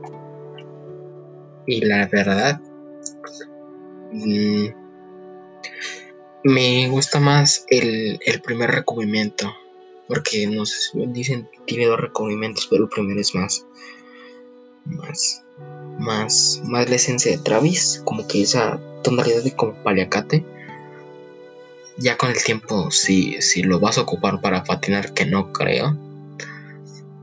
Y 1.66 1.84
la 1.84 2.06
verdad, 2.06 2.60
mmm, 4.12 4.66
me 6.44 6.88
gusta 6.88 7.20
más 7.20 7.64
el, 7.68 8.18
primer 8.42 8.70
recubrimiento 8.70 9.52
Porque 10.08 10.46
no 10.46 10.64
sé, 10.66 10.90
dicen 11.08 11.48
tiene 11.66 11.86
dos 11.86 12.00
recubrimientos, 12.00 12.66
pero 12.68 12.84
el 12.84 12.88
primero 12.88 13.20
es 13.20 13.34
más. 13.34 13.66
Más. 14.84 15.44
Más. 15.98 16.60
Más 16.64 16.88
la 16.88 16.96
esencia 16.96 17.30
de 17.30 17.42
Travis. 17.42 18.02
Como 18.04 18.26
que 18.26 18.42
esa 18.42 18.80
tonalidad 19.02 19.42
de 19.42 19.54
como 19.54 19.74
paliacate. 19.82 20.44
Ya 21.98 22.16
con 22.16 22.30
el 22.30 22.42
tiempo, 22.42 22.90
si, 22.90 23.40
si 23.42 23.62
lo 23.62 23.78
vas 23.78 23.98
a 23.98 24.02
ocupar 24.02 24.40
para 24.40 24.64
patinar, 24.64 25.12
que 25.12 25.26
no 25.26 25.52
creo. 25.52 25.96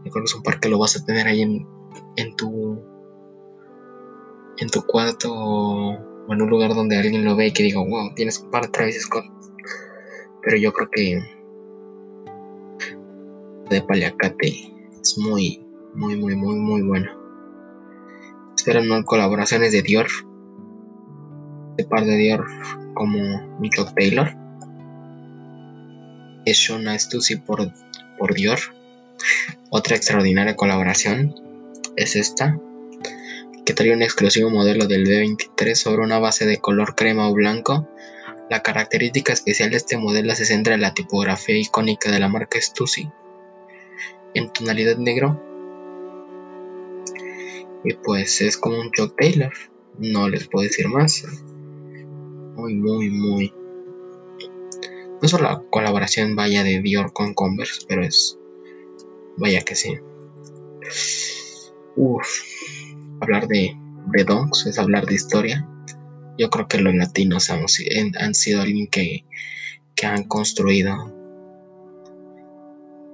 Yo 0.06 0.12
creo 0.12 0.24
que 0.24 0.30
es 0.30 0.36
un 0.36 0.44
par 0.44 0.60
que 0.60 0.70
lo 0.70 0.78
vas 0.78 0.96
a 0.96 1.04
tener 1.04 1.28
ahí 1.28 1.42
en, 1.42 1.68
en 2.16 2.36
tu. 2.36 2.80
En 4.60 4.70
tu 4.70 4.84
cuarto 4.84 6.17
en 6.34 6.42
un 6.42 6.50
lugar 6.50 6.74
donde 6.74 6.98
alguien 6.98 7.24
lo 7.24 7.36
ve 7.36 7.48
y 7.48 7.52
que 7.54 7.63
diga, 7.63 7.80
wow, 7.80 8.13
tienes 8.16 8.40
un 8.40 8.52
par 8.52 8.63
de 8.63 8.70
Travis 8.70 9.02
Scott. 9.02 9.26
Pero 10.42 10.58
yo 10.58 10.74
creo 10.74 10.90
que 10.92 11.22
de 13.70 13.82
Paliacate 13.82 14.74
es 15.02 15.18
muy, 15.18 15.66
muy, 15.94 16.16
muy, 16.16 16.36
muy, 16.36 16.56
muy 16.56 16.82
bueno. 16.82 17.12
Esperan 18.56 19.04
colaboraciones 19.04 19.72
de 19.72 19.82
Dior, 19.82 20.08
de 21.78 21.86
par 21.86 22.06
de 22.06 22.18
Dior 22.18 22.46
como 22.94 23.58
Michael 23.60 23.94
Taylor, 23.96 24.30
es 26.46 26.58
Shona 26.58 26.98
Stussy 26.98 27.36
por, 27.36 27.72
por 28.18 28.34
Dior. 28.34 28.60
Otra 29.70 29.96
extraordinaria 29.96 30.56
colaboración 30.56 31.36
es 31.96 32.16
esta, 32.16 32.58
que 33.68 33.74
trae 33.74 33.92
un 33.92 34.02
exclusivo 34.02 34.50
modelo 34.50 34.88
del 34.88 35.06
B23 35.06 35.76
sobre 35.76 36.02
una 36.02 36.20
base 36.20 36.46
de 36.46 36.60
color 36.60 36.96
crema 36.96 37.30
o 37.30 37.34
blanco. 37.34 37.86
La 38.50 38.64
característica 38.64 39.34
especial 39.34 39.72
de 39.72 39.76
este 39.76 39.98
modelo 39.98 40.34
se 40.36 40.46
centra 40.46 40.76
en 40.76 40.80
la 40.80 40.94
tipografía 40.94 41.60
icónica 41.60 42.10
de 42.10 42.20
la 42.20 42.30
marca 42.30 42.62
Stussy 42.62 43.12
en 44.36 44.54
tonalidad 44.54 44.96
negro. 44.96 45.44
Y 47.84 47.94
pues 47.96 48.40
es 48.40 48.56
como 48.56 48.80
un 48.80 48.90
Chuck 48.92 49.18
Taylor. 49.18 49.52
No 50.00 50.30
les 50.30 50.48
puedo 50.48 50.64
decir 50.64 50.88
más. 50.88 51.26
Muy, 52.56 52.74
muy, 52.74 53.10
muy. 53.10 53.54
No 55.22 55.28
solo 55.28 55.44
la 55.44 55.62
colaboración 55.70 56.38
vaya 56.38 56.64
de 56.64 56.82
Dior 56.82 57.12
con 57.12 57.34
Converse, 57.34 57.86
pero 57.86 58.06
es. 58.06 58.40
Vaya 59.36 59.62
que 59.64 59.76
sí. 59.76 60.00
Uf. 61.98 62.28
Hablar 63.22 63.48
de, 63.48 63.76
donks 64.26 64.66
es 64.66 64.80
hablar 64.80 65.06
de 65.06 65.16
historia. 65.16 65.68
Yo 66.38 66.50
creo 66.50 66.68
que 66.68 66.80
los 66.80 66.94
latinos 66.94 67.50
han, 67.50 67.66
han 68.20 68.34
sido 68.36 68.62
alguien 68.62 68.88
que, 68.88 69.26
que 69.96 70.06
han 70.06 70.24
construido 70.24 71.14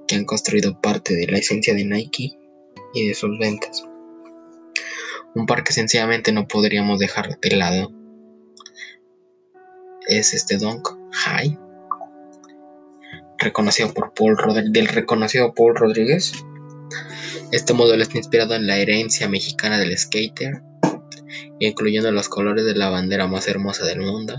que 0.06 0.16
han 0.16 0.26
construido 0.26 0.80
parte 0.82 1.14
de 1.14 1.26
la 1.26 1.38
esencia 1.38 1.74
de 1.74 1.84
Nike 1.84 2.38
y 2.92 3.08
de 3.08 3.14
sus 3.14 3.38
ventas. 3.38 3.84
Un 5.34 5.46
par 5.46 5.64
que 5.64 5.72
sencillamente 5.72 6.30
no 6.30 6.46
podríamos 6.46 6.98
dejar 6.98 7.40
de 7.40 7.56
lado 7.56 7.90
es 10.06 10.34
este 10.34 10.58
Dunk 10.58 10.86
High, 11.12 11.58
reconocido 13.38 13.92
por 13.92 14.12
Paul 14.12 14.36
del 14.70 14.88
reconocido 14.88 15.54
Paul 15.54 15.74
Rodríguez. 15.74 16.32
Este 17.52 17.72
modelo 17.72 18.02
está 18.02 18.18
inspirado 18.18 18.54
en 18.54 18.66
la 18.66 18.78
herencia 18.78 19.28
mexicana 19.28 19.78
del 19.78 19.96
skater, 19.96 20.62
incluyendo 21.60 22.10
los 22.12 22.28
colores 22.28 22.64
de 22.64 22.74
la 22.74 22.90
bandera 22.90 23.26
más 23.26 23.48
hermosa 23.48 23.84
del 23.84 24.00
mundo, 24.00 24.34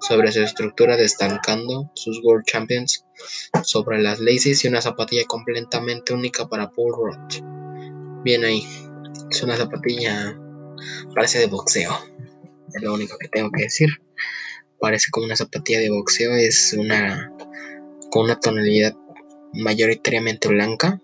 sobre 0.00 0.32
su 0.32 0.42
estructura 0.42 0.96
destacando 0.96 1.90
sus 1.94 2.20
World 2.22 2.44
Champions 2.46 3.04
sobre 3.62 4.00
las 4.02 4.20
laces 4.20 4.64
y 4.64 4.68
una 4.68 4.80
zapatilla 4.80 5.24
completamente 5.26 6.14
única 6.14 6.48
para 6.48 6.70
Paul 6.70 6.92
Roth. 6.96 7.42
Bien 8.22 8.44
ahí, 8.44 8.66
es 9.30 9.42
una 9.42 9.56
zapatilla, 9.56 10.38
parece 11.14 11.38
de 11.38 11.46
boxeo, 11.46 11.92
es 12.74 12.82
lo 12.82 12.94
único 12.94 13.16
que 13.18 13.28
tengo 13.28 13.50
que 13.50 13.64
decir. 13.64 13.88
Parece 14.78 15.10
como 15.10 15.26
una 15.26 15.36
zapatilla 15.36 15.80
de 15.80 15.90
boxeo, 15.90 16.34
es 16.34 16.74
una 16.78 17.32
con 18.10 18.24
una 18.24 18.38
tonalidad 18.38 18.94
mayoritariamente 19.54 20.48
blanca, 20.48 21.00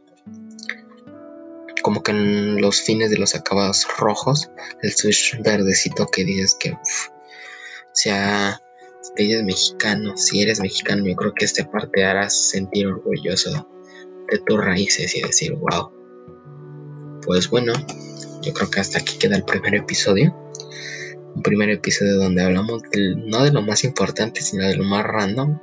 como 1.82 2.02
que 2.02 2.12
en 2.12 2.60
los 2.60 2.80
fines 2.80 3.10
de 3.10 3.18
los 3.18 3.34
acabados 3.34 3.86
rojos, 3.98 4.50
el 4.82 4.92
switch 4.92 5.40
verdecito 5.42 6.06
que 6.06 6.24
dices 6.24 6.56
que 6.58 6.76
sea 7.92 8.60
si 9.02 9.32
eres 9.32 9.44
mexicano, 9.44 10.16
si 10.16 10.42
eres 10.42 10.60
mexicano, 10.60 11.06
yo 11.06 11.16
creo 11.16 11.34
que 11.34 11.44
esta 11.44 11.68
parte 11.70 12.04
hará 12.04 12.30
sentir 12.30 12.86
orgulloso 12.86 13.68
de 14.30 14.38
tus 14.38 14.64
raíces 14.64 15.14
y 15.16 15.22
decir, 15.22 15.54
wow. 15.54 15.90
Pues 17.26 17.50
bueno, 17.50 17.72
yo 18.42 18.52
creo 18.52 18.70
que 18.70 18.80
hasta 18.80 18.98
aquí 18.98 19.18
queda 19.18 19.36
el 19.36 19.44
primer 19.44 19.74
episodio. 19.74 20.34
Un 21.34 21.42
primer 21.42 21.70
episodio 21.70 22.16
donde 22.16 22.42
hablamos 22.42 22.82
no 23.16 23.44
de 23.44 23.52
lo 23.52 23.62
más 23.62 23.84
importante, 23.84 24.40
sino 24.40 24.66
de 24.66 24.76
lo 24.76 24.84
más 24.84 25.04
random 25.04 25.58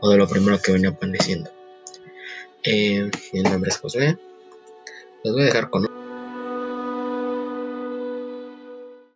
o 0.00 0.10
de 0.10 0.16
lo 0.16 0.28
primero 0.28 0.60
que 0.60 0.72
venía 0.72 0.90
apareciendo. 0.90 1.50
Eh, 2.64 3.10
mi 3.32 3.42
nombre 3.42 3.70
es 3.70 3.78
José. 3.78 4.18
Los 5.26 5.34
voy 5.34 5.42
a 5.42 5.46
dejar 5.46 5.70
con 5.70 5.85